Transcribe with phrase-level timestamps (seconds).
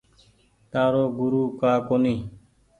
[0.71, 2.25] تآرو گورو ڪآ ڪونيٚ ڇي۔